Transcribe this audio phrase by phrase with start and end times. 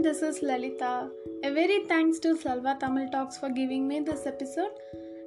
[0.00, 1.08] everyone, this is Lalita.
[1.46, 4.74] A very thanks to Salva Tamil Talks for giving me this episode.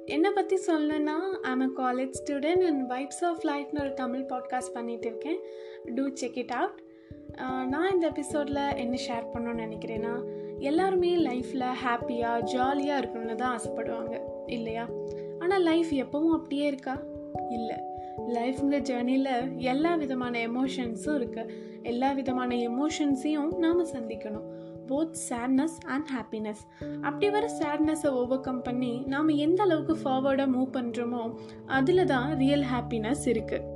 [0.06, 5.06] என்னை பற்றி சொல்லணுன்னா I'm a college student and vibes of லைஃப்னு ஒரு Tamil podcast பண்ணிகிட்டு
[5.06, 5.38] இருக்கேன்.
[5.94, 6.82] To check it out
[7.68, 10.14] நான் இந்த எபிசோடில் என்ன ஷேர் பண்ணணும்னு நினைக்கிறேன்னா
[10.58, 14.88] எல்லாருமே லைஃப்பில் ஹாப்பியாக ஜாலியாக இருக்கணும்னு தான் ஆசைப்படுவாங்க இல்லையா?
[15.38, 17.02] ஆனால் லைஃப் எப்பவும் அப்படியே இருக்கா?
[17.48, 17.76] இல்லை.
[18.36, 24.46] லைஃப்ங்கிற ஜேர்னியில் எல்லா விதமான எமோஷன்ஸும் இருக்குது எல்லா விதமான எமோஷன்ஸையும் நாம் சந்திக்கணும்.
[24.88, 26.62] போத் சேட்னஸ் அண்ட் ஹாப்பினஸ்
[27.02, 31.34] அப்படி வர சேட்னஸை ஓவர் கம் பண்ணி நாம் எந்த அளவுக்கு ஃபார்வர்டாக மூவ் பண்ணுறோமோ
[31.66, 33.72] அதில் தான் ரியல் ஹாப்பினஸ் இருக்குது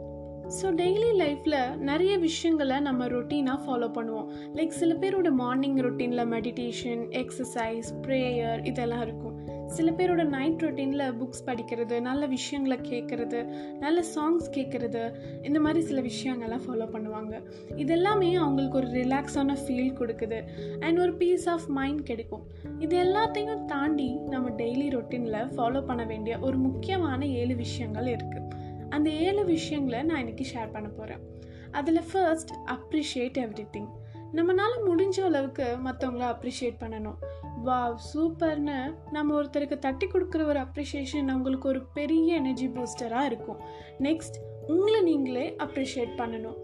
[0.48, 4.29] ஸோ டெய்லி லைஃப்பில் நிறைய விஷயங்களை நம்ம ரொட்டீனாக ஃபாலோ பண்ணுவோம்.
[4.55, 9.34] லைக் சில பேரோட மார்னிங் ரொட்டீனில் மெடிடேஷன் எக்ஸசைஸ் ப்ரேயர் இதெல்லாம் இருக்கும்.
[9.77, 13.41] சில பேரோட நைட் ரொட்டீனில் புக்ஸ் படிக்கிறது நல்ல விஷயங்களை கேட்குறது
[13.79, 15.03] நல்ல சாங்ஸ் கேட்குறது
[15.43, 17.35] இந்த மாதிரி சில விஷயங்கள்லாம் ஃபாலோ பண்ணுவாங்க.
[17.77, 20.38] இதெல்லாமே அவங்களுக்கு ஒரு ரிலாக்ஸான ஃபீல் கொடுக்குது.
[20.80, 22.45] அண்ட் ஒரு பீஸ் ஆஃப் மைண்ட் கிடைக்கும்.
[22.79, 28.47] இது எல்லாத்தையும் தாண்டி நம்ம டெய்லி ரொட்டீனில் ஃபாலோ பண்ண வேண்டிய ஒரு முக்கியமான ஏழு விஷயங்கள் இருக்குது
[28.88, 31.25] அந்த ஏழு விஷயங்களை நான் இன்றைக்கி ஷேர் பண்ண போகிறேன்
[31.71, 33.88] அதில் ஃபர்ஸ்ட் அப்ரிஷியேட் எவ்ரி திங்
[34.32, 37.15] நம்மளால முடிஞ்ச அளவுக்கு மற்றவங்கள அப்ரிஷியேட் பண்ணணும்.
[37.62, 43.57] வா சூப்பர்னு நம்ம ஒருத்தருக்கு தட்டி கொடுக்குற ஒரு அப்ரிஷியேஷன் அவங்களுக்கு ஒரு பெரிய எனர்ஜி பூஸ்டராக இருக்கும்.
[43.98, 46.57] நெக்ஸ்ட் உங்களை நீங்களே அப்ரிஷியேட் பண்ணணும்.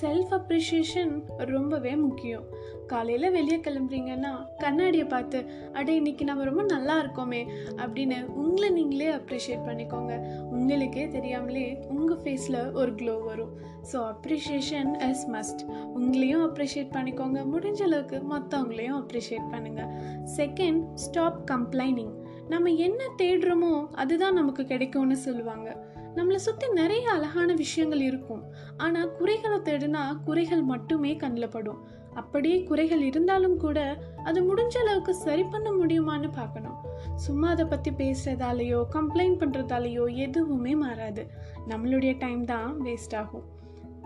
[0.00, 2.44] செல்ஃப் அப்ரிஷியேஷன் ரொம்பவே முக்கியம்.
[2.92, 4.30] காலையில் வெளியே கிளம்புறீங்கன்னா
[4.62, 5.38] கண்ணாடியை பார்த்து
[5.78, 7.40] அடே இன்னைக்கு நம்ம ரொம்ப நல்லா இருக்கோமே
[7.82, 10.12] அப்படின்னு உங்களை நீங்களே அப்ரிஷியேட் பண்ணிக்கோங்க.
[10.56, 11.64] உங்களுக்கே தெரியாமலே
[11.96, 13.54] உங்கள் ஃபேஸில் ஒரு க்ளோ வரும்.
[13.92, 15.62] ஸோ அப்ரிஷியேஷன் இஸ் மஸ்ட்
[15.98, 17.40] உங்களையும் அப்ரிஷியேட் பண்ணிக்கோங்க.
[17.54, 19.90] முடிஞ்ச அளவுக்கு மற்றவங்களையும் அப்ரிஷியேட் பண்ணுங்கள்
[20.36, 22.14] செகண்ட் ஸ்டாப் கம்ப்ளைனிங்
[22.52, 25.68] நம்ம என்ன தேடுறோமோ அதுதான் நமக்கு கிடைக்கும்னு சொல்லுவாங்க.
[26.16, 28.42] நம்மளை சுற்றி நிறைய அழகான விஷயங்கள் இருக்கும்.
[28.76, 31.80] ஆனால் குறைகளை தேடினா குறைகள் மட்டுமே கண்ணில் படும்.
[32.14, 33.78] அப்படியே குறைகள் இருந்தாலும் கூட
[34.24, 36.78] அது முடிஞ்ச அளவுக்கு சரி பண்ண முடியுமான்னு பார்க்கணும்.
[37.14, 41.24] சும்மா அதை பற்றி பேசுகிறதாலேயோ கம்ப்ளைண்ட் பண்ணுறதாலேயோ எதுவுமே மாறாது.
[41.68, 43.44] நம்மளுடைய டைம் தான் வேஸ்ட் ஆகும்.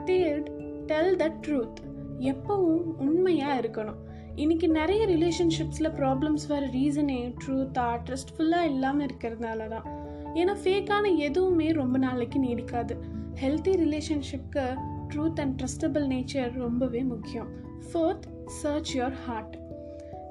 [0.05, 0.49] தேர்ட்
[0.87, 1.81] டெல் த ட்ரூத்
[2.19, 3.99] எப்பவும் உண்மையாக இருக்கணும்.
[4.35, 9.87] இன்னைக்கு நிறைய ரிலேஷன்ஷிப்ஸில் ப்ராப்ளம்ஸ் வர ரீசனே ட்ரூத்தாக ட்ரஸ்ட்ஃபுல்லாக இல்லாமல் இருக்கிறதுனால தான்.
[10.35, 12.97] ஏன்னா ஃபேக்கான எதுவுமே ரொம்ப நாளைக்கு நீடிக்காது.
[13.43, 14.65] ஹெல்த்தி ரிலேஷன்ஷிப்க்கு
[15.15, 17.49] ட்ரூத் அண்ட் ட்ரஸ்டபிள் நேச்சர் ரொம்பவே முக்கியம்.
[17.93, 19.57] ஃபோர்த் சர்ச் யுவர் ஹார்ட்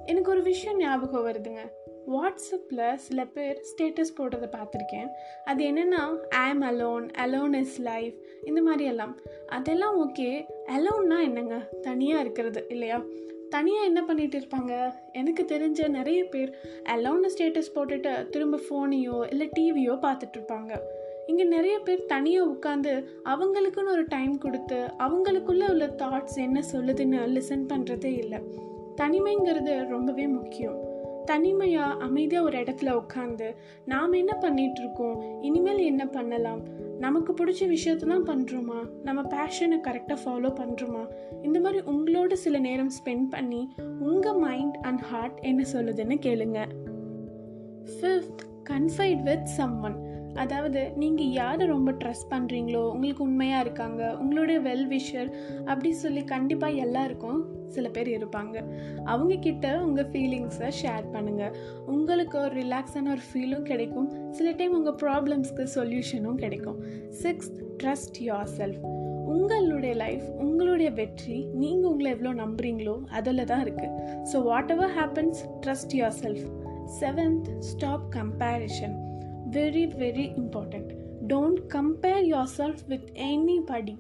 [0.06, 1.60] எனக்கு ஒரு விஷயம் ஞாபகம் வருதுங்க.
[2.08, 5.08] வாட்ஸ்அப்பில் சில பேர் ஸ்டேட்டஸ் போடுறதை பார்த்துருக்கேன்.
[5.46, 8.16] அது என்னென்னா ஆம் அலோன் அலோன் இஸ் லைஃப்
[8.46, 9.18] இந்த மாதிரி எல்லாம்
[9.48, 11.56] அதெல்லாம் ஓகே அலோன்னா என்னங்க?
[11.82, 13.04] தனியாக இருக்கிறது இல்லையா?
[13.50, 14.94] தனியாக என்ன பண்ணிகிட்டு இருப்பாங்க?
[15.12, 20.80] எனக்கு தெரிஞ்ச நிறைய பேர் அலோன்னு ஸ்டேட்டஸ் போட்டுட்டு திரும்ப ஃபோனையோ இல்லை டிவியோ பார்த்துட்ருப்பாங்க
[21.28, 27.66] இங்கே நிறைய பேர் தனியாக உட்காந்து அவங்களுக்குன்னு ஒரு டைம் கொடுத்து அவங்களுக்குள்ளே உள்ள தாட்ஸ் என்ன சொல்லுதுன்னு லிசன்
[27.72, 28.40] பண்ணுறதே இல்லை.
[29.02, 30.96] தனிமைங்கிறது ரொம்பவே முக்கியம்.
[31.26, 33.56] தனிமையாக அமைதியாக ஒரு இடத்துல உட்காந்து
[33.86, 36.62] நாம் என்ன பண்ணிகிட்ருக்கோம் இனிமேல் என்ன பண்ணலாம்?
[37.00, 41.10] நமக்கு பிடிச்ச விஷயத்த தான் பண்ணுறோமா நம்ம பேஷனை கரெக்டாக ஃபாலோ பண்ணுறோமா
[41.44, 46.60] இந்த மாதிரி உங்களோட சில நேரம் ஸ்பெண்ட் பண்ணி உங்கள் மைண்ட் அண்ட் ஹார்ட் என்ன சொல்லுதுன்னு கேளுங்க.
[47.96, 50.07] Fifth confide with someone
[50.38, 55.30] அதாவது நீங்கள் யாரை ரொம்ப ட்ரஸ்ட் பண்ணுறீங்களோ உங்களுக்கு உண்மையாக இருக்காங்க உங்களுடைய வெல் விஷர்
[55.66, 58.56] அப்படி சொல்லி கண்டிப்பாக எல்லாருக்கும் சில பேர் இருப்பாங்க.
[59.06, 61.56] அவங்கக்கிட்ட உங்கள் ஃபீலிங்ஸை ஷேர் பண்ணுங்கள்
[61.86, 64.10] உங்களுக்கு ஒரு ரிலாக்ஸான ஒரு ஃபீலும் கிடைக்கும்.
[64.32, 66.80] சில டைம் உங்கள் ப்ராப்ளம்ஸ்க்கு சொல்யூஷனும் கிடைக்கும்.
[67.24, 68.86] சிக்ஸ்த் ட்ரஸ்ட் யோர் செல்ஃப்
[69.26, 75.96] உங்களுடைய லைஃப் உங்களுடைய வெற்றி நீங்கள் உங்களை எவ்வளோ நம்புறீங்களோ அதில் தான் இருக்குது so whatever happens trust
[76.24, 76.46] yourself
[77.00, 79.07] seventh stop comparison
[79.58, 80.90] very very important
[81.32, 82.24] don't compare
[82.58, 83.10] yourself with
[83.72, 83.96] anybody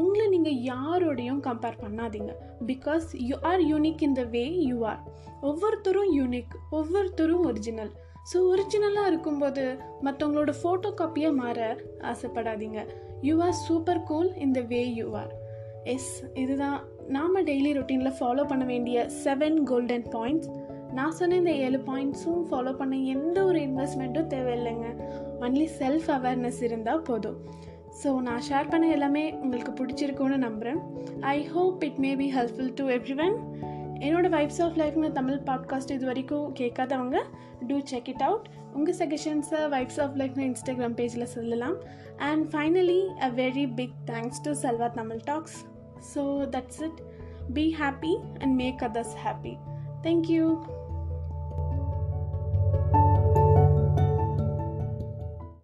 [0.00, 2.32] உங்களை நீங்கள் யாரோடையும் கம்பேர் பண்ணாதீங்க.
[2.70, 5.02] Because you are unique in the way you are
[5.50, 7.92] ஒவ்வொருத்தரும் யூனிக் ஒவ்வொருத்தரும் ஒரிஜினல்
[8.30, 9.64] ஸோ ஒரிஜினலாக இருக்கும்போது
[10.06, 11.58] மற்றவங்களோட ஃபோட்டோ காப்பியாக மாற
[12.10, 12.80] ஆசைப்படாதீங்க.
[13.28, 15.32] You are super cool in the way you are
[15.94, 16.12] yes
[16.42, 16.78] இதுதான்.
[17.16, 20.50] நாம் டெய்லி ரொட்டீனில் ஃபாலோ பண்ண வேண்டிய செவன் கோல்டன் பாயிண்ட்ஸ்
[20.94, 24.88] நான் சொன்ன இந்த ஏழு பாயிண்ட்ஸும் ஃபாலோ பண்ண எந்த ஒரு இன்வெஸ்ட்மெண்ட்டும் தேவையில்லைங்க.
[25.40, 27.38] ஒன்லி செல்ஃப் அவேர்னஸ் இருந்தால் போதும்.
[28.02, 30.80] ஸோ நான் ஷேர் பண்ண எல்லாமே உங்களுக்கு பிடிச்சிருக்கும்னு நம்புகிறேன்
[31.20, 33.36] I hope it may be helpful to every one
[33.98, 37.18] என்னோடய வைப்ஸ் ஆஃப் லைஃப்னு தமிழ் பாட்காஸ்ட் இது வரைக்கும் கேட்காதவங்க
[37.66, 41.76] டூ செக் இட் அவுட் உங்கள் சஜஷன்ஸை வைப்ஸ் ஆஃப் லைஃப்னு இன்ஸ்டாகிராம் பேஜில் சொல்லலாம்.
[42.16, 45.58] And finally a very big thanks to Selva Tamil talks
[46.14, 46.24] so
[46.56, 47.02] that's it
[47.54, 49.54] be happy and make others happy
[50.02, 50.46] thank you